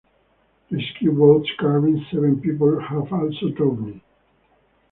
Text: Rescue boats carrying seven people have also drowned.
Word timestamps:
Rescue 0.71 1.11
boats 1.15 1.51
carrying 1.59 2.03
seven 2.09 2.41
people 2.41 2.79
have 2.81 3.13
also 3.13 3.49
drowned. 3.49 4.01